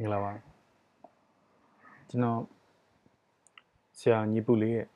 [0.02, 0.32] င်္ဂလာပါ
[2.08, 2.40] ကျွန်တော်
[3.98, 4.86] ဆရာညီပူလေးရဲ့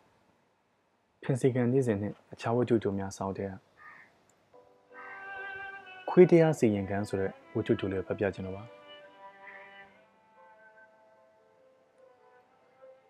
[1.22, 3.50] ဖင်စီကန်နေ့စဉ်နဲ့အခြားဝတ္ထုတို့များစောင့်တဲ့
[6.10, 8.64] ခွေးတရားစီရင်ကန်းဆိုတဲ့ဝတ္ထုတို့လေးကိုဖတ်ပြခြင်းလို့ပါ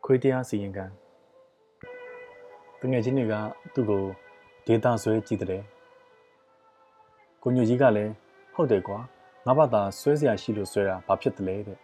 [0.05, 0.93] ခွေးတရားစီရင်ကန်း
[2.81, 3.35] တငယ်ချင်းတွေက
[3.75, 4.03] သူ့ကို
[4.67, 5.62] ဒေတာဆွဲကြည့်တယ်
[7.43, 8.12] ကိုညိုကြီးကလည်း
[8.55, 8.99] ဟုတ်တယ်ကွာ
[9.47, 11.79] ငါဘာသာဆွဲเสียရှိလို့ဆွဲတာဘာဖြစ်တယ်လဲတဲ့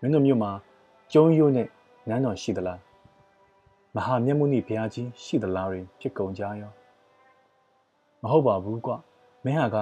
[0.00, 0.50] မင်းတို့မြို့မှာ
[1.12, 1.68] ကျုံရိုးနဲ့
[2.08, 2.80] နန်းတော်ရှိသလား
[3.94, 6.70] မဟာမြတ်မုနိဘုရားကြီးရှိသလားတွေဖြစ်ကုန်ကြရော
[8.22, 8.92] မဟုတ်ပါဘူးကွ
[9.44, 9.76] မင်းဟာက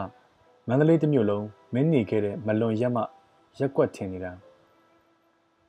[0.69, 3.03] မန္တလေးတစ်မြို့လုံးမင်းနေခဲ့တဲ့မလွန်ရက်မှ
[3.59, 4.33] ရက်ကွက်ထင်နေတာ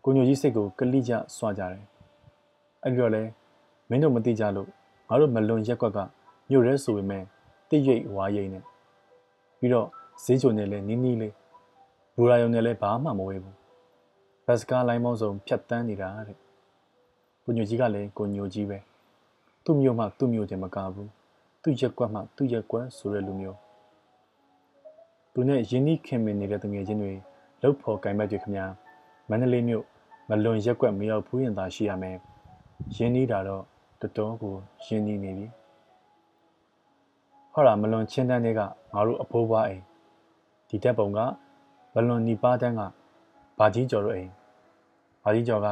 [0.03, 1.83] ကိုညိုကြီးစိတ်ကိုကလိကြစွာကြတယ်
[2.83, 3.23] အဲ့ဒီတော့လေ
[3.89, 4.67] မင်းတို့မသိကြလို့
[5.09, 5.99] ငါတို့မလွန်ရက်ကွက်က
[6.49, 7.23] မြို့ရဲဆိုပေမဲ့
[7.69, 8.63] တိတ်ရိတ်ဝါရိတ်နဲ့
[9.59, 9.87] ပြီးတော့
[10.23, 11.33] ဈေးချိုနဲ့လည်းနီးနီးလေး
[12.15, 13.55] ဘူရာယုံနဲ့လည်းဘာမှမဝေးဘူး
[14.47, 16.37] ဘတ်စကားလိုင်းမောင်းစုံဖြတ်တန်းနေတာတဲ့
[17.43, 18.77] ကိုညိုကြီးကလည်းကိုညိုကြီးပဲ
[19.63, 21.09] သူ့မျိုးမှသူ့မျိုးတင်မကဘူး
[21.63, 23.57] သူ့ရက်ကွက်မှသူ့ရက်ကွက်ဆိုတဲ့လူမျိုး
[25.33, 27.13] သူနဲ့ယင်းနှီးခင်မင်နေတဲ့တငယ်ချင်းတွေ
[27.61, 28.65] လှုပ်ဖော်ကင်ဘက်တွေခမညာ
[29.29, 29.83] မန္တလေးမြို့
[30.29, 32.17] မလွန်ရက်ကွက်မရောက်ဘူးရင်သာရှိရမယ်
[32.95, 33.63] ယင်းနှီးတာတော့
[34.01, 34.53] တော်တော်ကို
[34.85, 35.47] ယင်းနှီးနေပြီ
[37.51, 38.61] ဟောတာမလွန်ချင်းတန်းတွေက
[38.93, 39.83] ငါတို့အဖိုးဘွားအိမ်
[40.69, 41.19] ဒီတက်ပုံက
[41.93, 42.81] ဘလွန်နီပါတန်းက
[43.57, 44.36] ဘာကြီးကျော်တို့အိမ်
[45.27, 45.67] ဘာကြီးကျော်က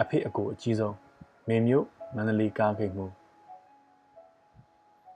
[0.00, 0.96] အဖေအကိုအကြီးဆုံး
[1.48, 3.06] မင်းမျိုးမန္တလေးကားခိတ်မှု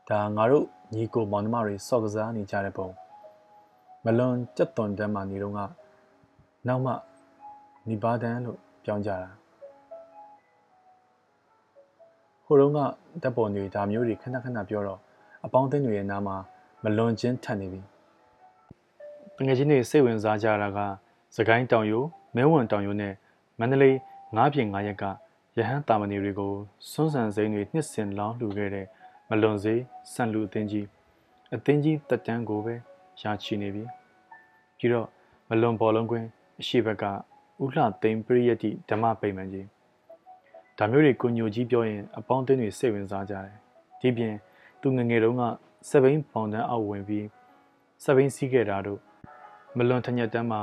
[0.08, 2.88] ဒါငါတို့ညီကိုမောင်နှမတွေစော့ကစားနေကြတဲ့ပုံ
[4.04, 5.60] မလွန်ကြက်သွန်တန်းမှနေတော့က
[6.66, 6.92] နောက်မှ
[7.88, 9.30] နီပါတန်းလို့ပြောင်းကြတာ
[12.44, 12.78] ဟိုတုန်းက
[13.22, 15.00] ဓာတ်ပုံတွေဒါမျိုးတွေခဏခဏပြောတော့
[15.44, 16.36] အပေါင်းအသင်းတွေရဲ့နာမှာ
[16.82, 17.80] မလွန်ချင်းထပ်နေပြီ
[19.34, 20.78] ငွေချင်းတွေစိတ်ဝင်စားကြတာက
[21.36, 22.02] စကိုင်းတောင်ယို
[22.36, 23.14] မဲဝံတောင်ယိုနဲ့
[23.64, 23.96] မန္တလေး
[24.36, 25.04] ငါးပြင်ငါးရက်က
[25.56, 26.52] ရဟန်းတာမဏေတွေကို
[26.90, 28.86] စွန်းဆန်စိမ်းတွေနှစ်စင်လောင်းလှူခဲ့တဲ့
[29.28, 29.80] မလွန်စေး
[30.12, 30.86] ဆန်လူအသင်းကြီး
[31.54, 32.74] အသင်းကြီးတက်တန်းကိုပဲ
[33.20, 33.84] ရာချီနေပြီ
[34.78, 35.06] ပြီးတော့
[35.48, 36.26] မလွန်ဘောလုံးကွင်း
[36.60, 37.04] အရှိဘက်က
[37.62, 39.66] ဥလှသိမ်ပရိယတိဓမ္မပိမှန်ကြီး
[40.78, 43.56] ဒါမျိုးတွေကိုညိုကြီးပြောရင်အပေါင်းအသင်းတွေစိတ်ဝင်စားကြတယ်
[44.00, 44.34] ဒီပြင်
[44.80, 45.42] သူငငယ်တုန်းက
[45.90, 47.26] စပိန်ပေါင်တန်းအောက်ဝင်ပြီး
[48.04, 49.00] စပိန်စီးခဲ့တာတို့
[49.76, 50.60] မလွန်ထညက်တန်းမှာ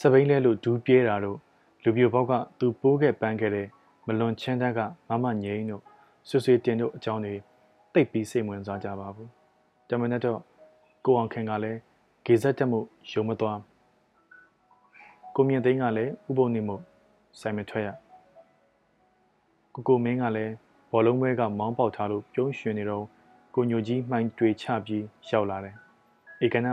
[0.00, 1.38] စပိန်လဲလို့ဒူးပြဲတာတို့
[1.86, 3.66] လူပြိုပေါက်ကသူပိုးခဲ့ပန်းခဲ့တဲ့
[4.06, 5.82] မလွန်ချင်းတန်းကမမငိမ့်တို့
[6.28, 7.34] ဆွဆွေတင်တို့အကြောင်းတွေ
[7.92, 9.30] တိတ်ပြီးစိတ်ဝင်စားကြပါဘူး
[9.88, 10.40] တမန်တော့
[11.04, 11.78] ကိုအောင်ခင်ကလည်း
[12.26, 12.80] ဂေဇက်တက်မှု
[13.10, 13.58] ယုံမသွား
[15.34, 16.76] ကိုမြင့်သိန်းကလည်းဥပုံနေမှု
[17.40, 17.88] ဆိုင်မထွက်ရ
[19.74, 20.52] ကိုကိုမင်းကလည်း
[20.92, 23.04] ဘောလုံးပွဲကမောင်းပေါက်ထားလို့ပြုံးရွှင်နေတော့
[23.54, 25.74] ကိုညိုကြီးမှိုင်းတွေချပြီးရောက်လာတယ်
[26.44, 26.66] ဧကန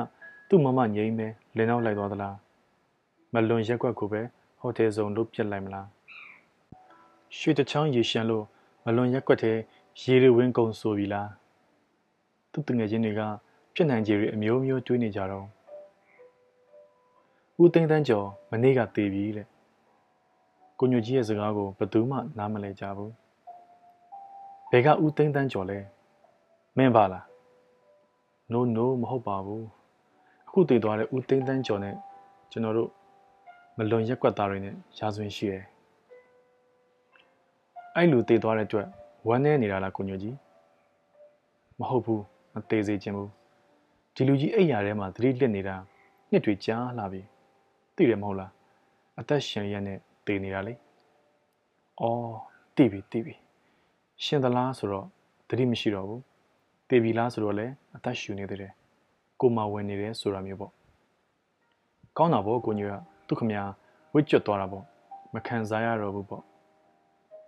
[0.50, 1.28] သူ့မမငိမ့်ပဲ
[1.58, 2.36] လင်းတော့လိုက်သွားသလား
[3.34, 4.22] မလွန်ရက်ွက်ကိုပဲ
[4.62, 5.88] ဟိုတယ်ဆောင်လုပ်ပြစ်လိုက်မလား
[7.38, 8.46] ရွှေတချောင်းရေရှမ်းလို့
[8.86, 9.58] မလွန်ရက်ွက်တဲ့
[10.02, 11.30] ရေရဝင်းကုံဆိုပြီလား
[12.52, 13.22] သူ့တငယ်ချင်းတွေက
[13.74, 15.46] ဖြစ်နိုင်ကြတွေအမျိုးမျိုးတွေးနေကြတော့
[17.62, 19.48] ဦးသိန်းတန်းကျော်မနေ့ကတေပြီတဲ့
[20.80, 23.12] ကိုညိုကြီးရဲ့စကားကိုဘယ်သူမှနားမလဲကြဘူး
[24.70, 25.80] ဘယ်ကဦးသိန်းတန်းကျော်လဲ
[26.78, 27.26] မင်းပါလား
[28.52, 29.66] no no မဟုတ်ပါဘူး
[30.48, 31.96] အခုတည်သွားတဲ့ဦးသိန်းတန်းကျော်နဲ့
[32.52, 33.01] ကျွန်တော်တို့မ
[33.90, 35.64] လွန်ရက်ွက်သားတွေနဲ့ရာဇဝင်ရှိတယ်
[37.96, 38.88] အဲ့လူတည်သွားတဲ့အတွက်
[39.28, 40.36] ဝမ်းနေနေတာလားကိုညိုကြီး
[41.80, 43.30] မဟုတ်ဘူးမသေးစေချင်ဘူး
[44.16, 45.76] ဒီလူကြီးအိယာထဲမှာသတိလစ်နေတာ
[46.32, 47.22] နှစ်တွေကြာလာပြီ
[47.96, 48.52] သိတယ်မဟုတ်လား
[49.20, 50.74] အသက်ရှင်ရက်နဲ့တည်နေတာလေ
[52.02, 52.32] အော်
[52.76, 53.36] သိပြီသိပြီ
[54.24, 55.08] ရှင်သလားဆိုတော့
[55.50, 56.22] သတိမရှိတော့ဘူး
[56.90, 58.74] တည်ပြီလားဆိုတော့လေအသက်ရှူနေသေးတယ်
[59.40, 60.72] ကိုမဝင်နေတယ်ဆိုတာမျိုးပေါ့
[62.18, 62.96] ကောင်းတာပေါ့ကိုညိုက
[63.32, 63.64] သူခမညာ
[64.14, 64.86] ဝစ်ကျွတ်သွားတာပေါ့
[65.34, 66.44] မခံစားရတော့ဘူးပေါ့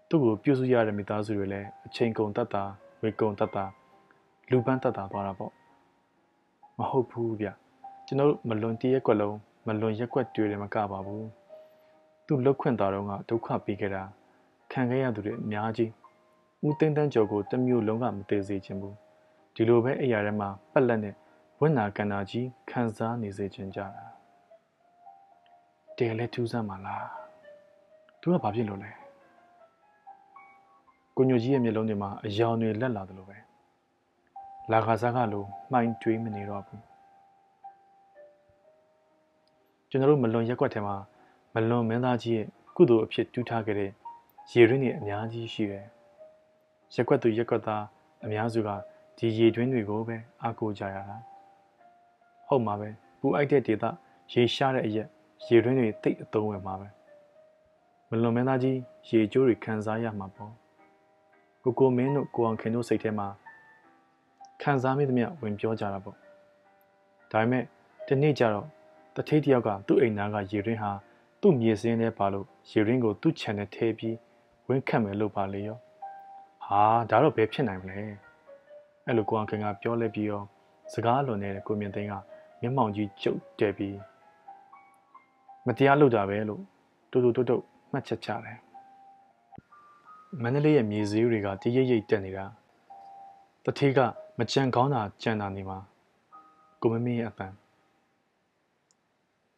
[0.09, 2.63] သူ့ကိုပြုစုရတဲ့မိသားစုတွေလည်းအချိန်ကုန်တတ်တာ
[3.01, 3.65] ဝေကုန်တတ်တာ
[4.51, 5.51] လူပန်းတတ်တာသွားတာပေါ့
[6.77, 7.47] မဟုတ်ဘူးဗျ
[8.05, 11.27] ကျွန်တော်တို့မလွန်တရက်ကွက်လုံးမလွန်ရက်ကွက်တွေ့တယ်မကပါဘူး
[12.25, 14.03] သူလှုပ်ခွင့်တာတော့ကဒုက္ခပေးခဲ့တာ
[14.71, 15.91] ခံခဲ့ရသူတွေအများကြီး
[16.65, 18.95] ဦးသိန်းတန်းကျော်ကိုတမျိုးလုံးကမသေးစေချင်ဘူး
[19.55, 21.15] ဒီလိုပဲအရာထဲမှာပက်လက်နဲ့
[21.59, 24.12] ဝိညာကန္နာကြီးခံစားနေစေချင်ကြတာ
[25.97, 27.07] တကယ်လဲထူးဆန်းပါလား
[28.21, 28.91] သူကဘာဖြစ်လို့လဲ
[31.15, 33.37] ကိုညိုကြီးရဲ့မျက်လုံးတွေမှာအယောင်တွေလက်လာတယ်လို့ပဲ
[34.71, 36.83] လာခါစားကလိုမှိုင်းတွေးမနေတော့ဘူး
[39.89, 40.95] ကျွန်တော်တို့မလွန်ရက်ွက်ထဲမှာ
[41.53, 43.91] မလွန်မင်းသားကြီးရဲ့ကုသိုလ်အဖြစ်တူးထားခဲ့တဲ့
[44.51, 45.85] ရေရင်းတွေအများကြီးရှိတယ်
[46.93, 47.83] ရက်ွက်သူရက်ွက်သား
[48.25, 48.69] အများစုက
[49.17, 51.17] ဒီရေတွင်းတွေကိုပဲအားကိုးကြရတာ
[52.47, 52.89] ဟုတ်မှာပဲ
[53.19, 53.83] ပူအိုက်တဲ့ဒေသ
[54.33, 55.07] ရေရှားတဲ့အရက်
[55.47, 56.87] ရေတွင်းတွေတိတ်အသုံးဝင်မှာပဲ
[58.09, 58.77] မလွန်မင်းသားကြီး
[59.09, 60.51] ရေကျိုးတွေခံစားရမှာပေါ့
[61.63, 63.27] ကိုကိုမင်းတို့ကိုအောင်ခင်တို့စိတ်ထဲမှာ
[64.61, 66.17] ခံစားမိသမျှဝင်ပြောကြတာပေါ့
[67.31, 67.63] ဒါပေမဲ့
[68.07, 68.67] ဒီနေ့ကျတော့
[69.15, 70.91] တထေးတယောက်ကသူ့အိမ်သားကရေတွင်းဟာ
[71.41, 74.15] သူ့မြေစင်းထဲပါလို့ရေတွင်းကိုသူ့ခြံနဲ့ထဲပြီး
[74.67, 75.77] ဝင်းခတ်မယ်လို့ပါလေရော
[76.65, 77.99] ဟာဒါတော့ဘယ်ဖြစ်နိုင်မလဲ
[79.05, 80.41] အဲ့လိုကိုအောင်ခင်ကပြောလိုက်ပြီးရော
[80.93, 82.13] စကားလွန်နေတဲ့ကိုမြင့်သိန်းက
[82.61, 83.97] မျက်မှောင်ကြီးကျုပ်တဲပြီး
[85.67, 86.61] မတရားလုပ်တာပဲလို့
[87.11, 88.59] တူတူတုတ်တုတ်မှတ်ချက်ချတယ်
[90.41, 92.45] မန္တလေးရဲ့မြေစည်းတွေကတရိပ်ရိပ်တက်နေတာ
[93.63, 93.99] တထေးက
[94.37, 95.77] မကြံကောင်းတာကြံတာနေမှာ
[96.81, 97.55] ကိုမမင်းရဲ့အပန်း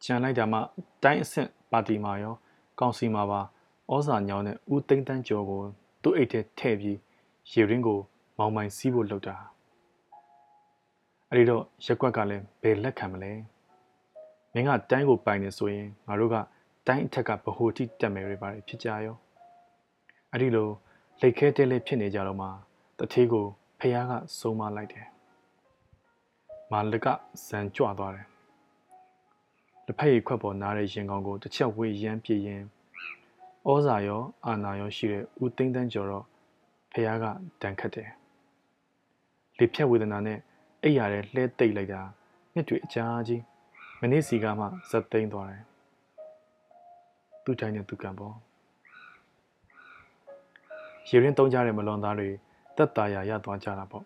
[0.04, 0.58] ကြံလိုက်တာမှ
[1.02, 2.34] တိုင်းအဆင့်ပါတီမှာရော
[2.80, 3.40] ကောင်စီမှာပါ
[3.92, 5.62] ဩဇာညောင်းတဲ့ဦးသိန်းတန်းကျော်ကို
[6.02, 6.98] သူ့အိတ်ထဲထည့်ပြီး
[7.50, 7.98] ရေရင်းကို
[8.38, 9.36] မောင်မိုင်စီးဖို့လုပ်တာ
[11.30, 13.32] အဲ့ဒီတော့ရက်ကွက်ကလည်းဘယ်လက်ခံမလဲ
[14.56, 16.36] မင်းကတိုင်းကိုပိုင်နေဆိုရင်ငါတို့က
[16.86, 19.16] တိုင်းအထက်ကဗဟိုတိတက်မယ်တွေပါတယ်ဖြစ်ကြရော
[20.32, 20.68] အဲ့ဒီလို
[21.20, 22.48] လက်ခဲတဲလေးဖြစ်နေကြတော့မှ
[22.98, 23.46] တထေးကို
[23.80, 25.06] ဖះကဆုံးမလိုက်တယ်
[26.72, 27.06] မာလက
[27.46, 28.26] ဇန်ကြွသွားတယ်
[29.86, 32.62] လက်ဖက်ရည်ခွက်ပေါ်နားတဲ့ရင်ကောင်ကိုတစ်ချက်ဝေးရမ်းပြရင်
[33.68, 36.24] ဩဇာရောအာနာရောရှိတဲ့ဦးသိန်းတန်းကျော်တော့
[36.92, 37.24] ဖះက
[37.62, 38.10] တန်ခတ်တယ်
[39.58, 40.38] လေဖြတ်ဝေဒနာနဲ့
[40.82, 42.02] အိပ်ရတဲ့လှဲသိပ်လိုက်တာ
[42.54, 43.42] နှစ်တွေအကြားကြီး
[44.00, 45.62] မနေ့စီကမှဇက်သိမ်းသွားတယ်
[47.44, 48.34] သူ့တိုင်းနဲ့သူကံပေါ်
[51.08, 52.28] ရေရင်းတုံးကြတဲ့မလွန်သားတွေ
[52.76, 54.04] တက်တာရရသွားကြတာပေါ့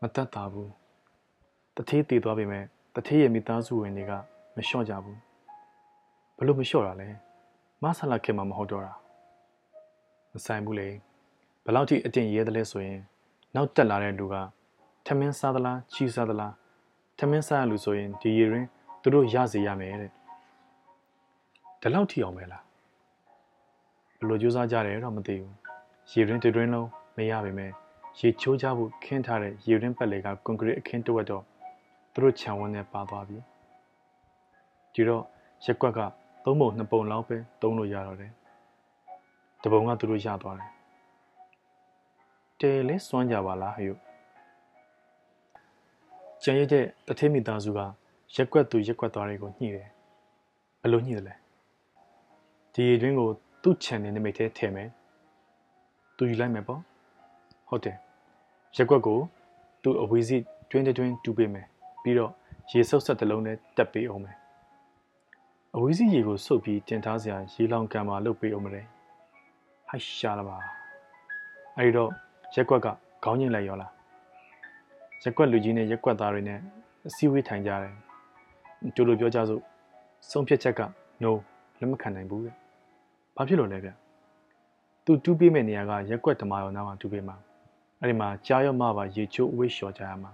[0.00, 0.70] မတက်တာဘူး
[1.76, 4.12] တထေးတည်သွားပြီမဲ့တထေးရဲ့မိသားစုဝင်တွေက
[4.56, 5.18] မလျှော့ကြဘူး
[6.36, 7.08] ဘလို့မလျှော့တာလဲ
[7.82, 8.94] မဆလာခင်မှာမဟုတ်တော့တာ
[10.32, 10.88] မဆိုင်ဘူးလေ
[11.64, 13.00] ဘလောက်ထိအတင်ရဲတယ်လဲဆိုရင်
[13.54, 14.34] နောက်တက်လာတဲ့လူက
[15.06, 16.52] ထမင်းစားသလားချီစားသလား
[17.18, 18.66] ထမင်းစားရလူဆိုရင်ဒီရေရင်
[19.02, 20.10] သူတို့ရစေရမယ်တဲ့
[21.80, 22.64] ဒီလောက်ထိအောင်ပဲလား
[24.18, 25.54] ဘလို့ကြိုးစားကြတယ်တော့မသိဘူး
[26.10, 27.72] ရေရင်းတွင်းလုံးမရပါမယ်
[28.20, 31.44] ရေချိုးကြဖို့ခင်းထားတဲ့ရေရင်းပတ်လေကကွန်ကရစ်အခင်းတဝက်တော့
[32.12, 33.38] သူတို့ခြံဝန်းနဲ့ပါသွားပြီ
[34.92, 35.24] ဒီတော့
[35.64, 36.00] ရက်ကွက်က
[36.44, 38.32] သုံးပုံနှစ်ပုံလောက်ပဲသုံးလို့ရတော့တယ်
[39.62, 40.70] တပုံကသူတို့ရသွားတယ်
[42.60, 43.94] တဲလဲစွန့်ကြပါလားဟယု
[46.42, 47.80] ကျန်ရတဲ့တထေးမိသားစုက
[48.34, 49.88] ရက်ကွက်သူရက်ကွက်သွားတွေကိုညှိတယ်
[50.80, 51.34] ဘယ်လိုညှိတယ်လဲ
[52.72, 53.28] ဒီရေတွင်းကို
[53.62, 54.88] သူ့ channel နမိတ်ထဲထည့်မယ်
[56.16, 56.80] သူယူလိုက်မယ်ပေါ့
[57.68, 57.96] ဟုတ်တယ်
[58.76, 59.18] ရက်ကွက်ကို
[59.82, 60.36] သူ့အဝေးစီ
[60.70, 61.66] တွင်းတွင်းတူးပေးမယ်
[62.02, 62.32] ပြီးတော့
[62.70, 64.36] ရေဆုပ်ဆက်တစ်လုံးနဲ့တက်ပေးအောင်မယ်
[65.74, 68.82] အဝေးစီရေကိုစုပ်ပြီးတင်ထားစရာရေလောင်ကံမှာလုပ်ပေးအောင်မလဲ
[69.88, 70.56] ဟိုက်ရှာလာပါ
[71.76, 72.10] အဲဒီတော့
[72.54, 72.86] ရက်ကွက်က
[73.24, 73.92] ခေါင်းညှိလိုက်ရောလား
[75.22, 76.60] ရက်ကွက်လူကြီးနဲ့ရက်ကွက်သားတွေနဲ့
[77.06, 77.94] အစည်းအဝေးထိုင်ကြတယ်
[78.94, 79.62] ကျိုးလိုပြောကြစို့
[80.30, 80.80] ဆုံးဖြတ်ချက်က
[81.22, 81.30] no
[81.78, 82.54] လက်မခံနိုင်ဘူးတဲ့
[83.36, 83.90] ဘာဖြစ်လို့လဲဗျ
[85.04, 87.36] သူတူးပေးမဲ့နေရာကရက်ကွက်ဓမာရောနားမှာတူးပေးမှာ
[88.00, 90.30] အဲ့ဒီမှာကြားရောမပါရေချိုးအဝိရှော်ကြရမှာ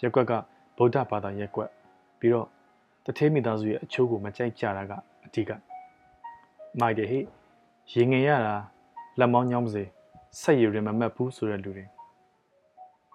[0.00, 0.32] ရက်ကွက်က
[0.76, 1.70] ဗုဒ္ဓဘာသာရက်ကွက်
[2.18, 2.46] ပြီးတော့
[3.04, 4.92] တထေးမိသားစုရဲ့အချိုးကိုမကြိုက်ကြတာက
[5.24, 5.50] အဓိက
[6.80, 7.18] မိုက်တယ်ဟိ
[7.92, 8.54] ရေငင်ရတာ
[9.18, 9.84] လက်မောင်းညောင်းပါစေ
[10.40, 11.84] ဆက်ရည်ရင်မမတ်ဘူးဆိုတဲ့လူတွေ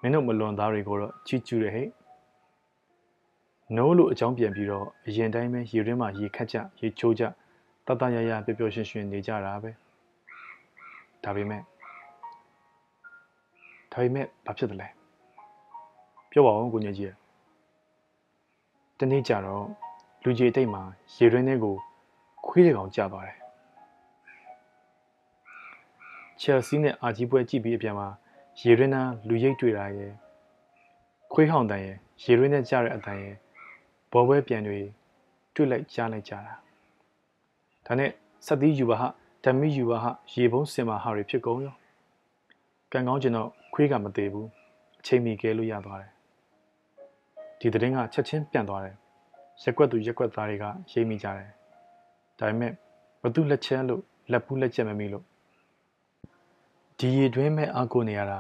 [0.03, 1.89] မင်းတို့မလွန်သားတွေကိုတော့ချီကျူးတယ်ဟဲ့
[3.75, 7.23] နိုးလို့အကြောင်းပြန်ပြီးတော့အရင်တိုင်းပဲရေရင်းမှာရေခတ်ကြရေချိုးကြ
[7.87, 9.71] တတရရပျော်ပျော်ရွှင်ရွှင်နေကြတာပဲ
[11.23, 11.61] ဒါပေမဲ့
[13.91, 14.87] ဒါပေမဲ့ဘာဖြစ်တယ်လဲ
[16.31, 17.13] ပြောပါဦးကိုညကြီး
[18.99, 19.65] တနေ့ကျတော့
[20.23, 20.83] လူကြီးတိတ်မှာ
[21.15, 21.75] ရေရင်းထဲကို
[22.45, 23.37] ခွေးတကောင်ကျသွားတယ်
[26.41, 28.07] ချယ်ဆီနဲ့အာဂျီပွဲကြည့်ပြီးအပြန်မှာ
[28.61, 30.13] ရေရင်းနာလူရိတ်တွေ့တာရယ်
[31.33, 33.35] ခွေးဟောင်တန်ရယ်ရေရင်းနဲ့ကြားတဲ့အတန်ရယ်
[34.11, 34.79] ဘောပွဲပြန်တွေ
[35.55, 36.53] တွေ့လိုက်ကြားလိုက်ကြတာ
[37.85, 38.09] ဒါနဲ့
[38.45, 39.03] ဆက်သီးယူပါဟ
[39.43, 41.75] ဓမ္မိယူပါဟရေပုံးစင်မာဟာတွေဖြစ်ကုန်ရော
[42.91, 44.47] ကံကောင်းကျင်တော့ခွေးကမသေးဘူး
[44.99, 46.11] အချိန်မီကဲလို့ရသွားတယ်
[47.59, 48.95] ဒီသတင်းကချက်ချင်းပြန့်သွားတယ်
[49.61, 51.49] ရက်ွက်သူရက်ွက်သားတွေကရေးမိကြတယ်
[52.39, 52.71] ဒါပေမဲ့
[53.21, 55.25] ဘသူလက်ချမ်းလို့လက်ပူးလက်ချက်မမိလို့
[57.05, 58.39] ဒီရည်တွင်းမဲ့အာကိုနေရတာ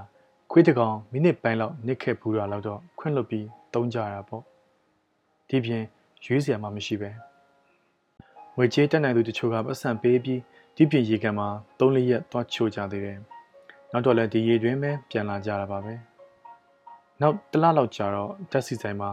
[0.51, 4.43] ခွေးတကောင်မိနစ်ပိုင်းလောက်နစ်ခဲ့ဘူးတာလောက်တော့ခွင့်လွတ်ပြီးတုံးကြတာပေါ့
[5.49, 5.83] ဒီပြင်
[6.25, 7.09] ရွေးစရာမှမရှိပဲ
[8.55, 10.39] ငွေကြေးတက်နိုင်သူတချို့ကပတ်စံပေးပြီး
[10.75, 11.47] ဒီပြင်ရေကန်မှာ
[11.79, 13.19] ၃လရက်သွားချိုကြသေးတယ်
[13.91, 15.93] နောက်တော့လည်းဒီရေတွင်းပဲပြန်လာကြတာပါပဲ
[17.21, 19.11] နောက်တလလောက်ကြာတော့ဓာတ်စီဆိုင်မှာ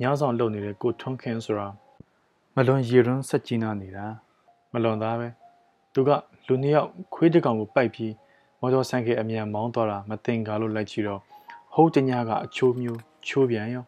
[0.00, 1.68] ညဆောင်လုပ်နေတဲ့ကိုထွန်းခင်းဆိုတာ
[2.54, 4.06] မလွန်ရေရွန်းဆက်ကြီးနာနေတာ
[4.72, 5.28] မလွန်သားပဲ
[5.94, 6.10] သူက
[6.46, 8.12] လူနှစ်ယောက်ခွေးတကောင်ကိုပိုက်ပြီး
[8.66, 11.20] မော်တော်ဆိုင်ကယ်အမြန်မောင်းသွားတာမတင်ကားလို့လိုက်ကြည့်တော့
[11.74, 13.84] ဟုတ်တညာကအချိုးမျိုးချိုးပြန်ရော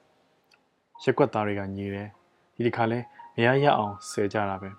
[1.03, 2.09] ရက်ွက်သားတွေကညီတယ်
[2.55, 2.99] ဒီတစ်ခါလဲ
[3.37, 4.71] မရရအောင်ဆယ်ကြတာပဲ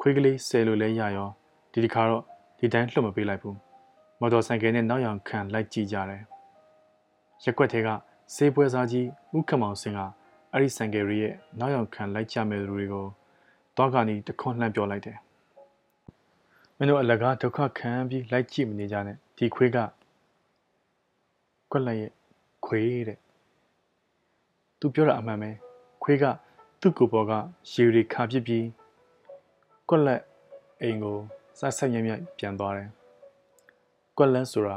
[0.00, 1.28] ခွေးကလေးဆယ်လို့လဲရရော
[1.72, 2.22] ဒီတစ်ခါတော့
[2.58, 3.56] ဒီတိုင်းလှုပ်မပေးလိုက်ဘူး
[4.20, 6.22] မော်တော်ဆိုင်ကယ်နဲ့နောက်ရောင်ခံလိုက်ကြည့်ကြတယ်
[7.44, 7.88] ရက်ွက်ထဲက
[8.34, 9.98] စေးပွဲစားကြီးဥက္ကမောင်စင်က
[10.52, 13.06] အဲ့ဒီဆိုင်ကယ်ရဲ့နောက်ရောင်ခံလိုက်ကြမဲ့သူတွေကို
[13.76, 15.31] တောက်ကနေတခွန်းလှမ်းပြောလိုက်တယ်မ
[16.82, 19.78] င်းတို့အလကားဒုက္ခခံပြီးလိုက်ကြည့်မနေကြနဲ့ဒီခွေးက
[21.70, 22.12] ကွက်လက်ရဲ့
[22.66, 23.18] ခွေးတဲ့
[24.80, 25.50] သူပြောတာအမှန်ပဲ
[26.02, 26.24] ခွေးက
[26.80, 27.32] သူ့ကိုယ်ပေါ်က
[27.72, 28.66] ရေရီခါပစ်ပြီး
[29.88, 30.22] ကွက်လက်
[30.82, 31.16] အိမ်ကို
[31.58, 32.88] ဆက်ဆက်ညံ့ညံ့ပြန်သွားတယ်
[34.18, 34.76] ကွက်လက်ဆိုတာ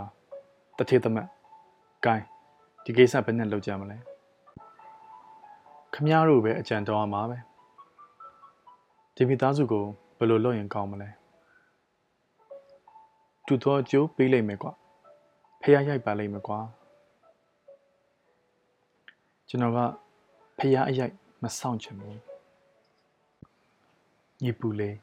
[0.78, 1.28] တထေသမတ်
[2.06, 2.26] ဂိုင်း
[2.84, 3.98] ဒီကိစ္စဘယ်နဲ့လုပ်ကြမလဲ
[5.94, 7.38] ခမည်းတော်ပဲအကြံတော်ရမှာပဲ
[9.16, 9.86] ဒီမိသားစုကို
[10.18, 11.10] ဘယ်လိုလုပ်ရင်ကောင်းမလဲ
[13.48, 14.72] တူတော်ကျိုးပေးလိုက်မယ်ကွာ
[15.62, 16.60] ဖះရိုက်ပါလိမ့်မယ်ကွာ
[19.48, 19.80] ကျွန်တော်က
[20.58, 22.20] ဖះအရိုက်မဆောင်ချင်ဘူး
[24.44, 24.96] ညီပူလေး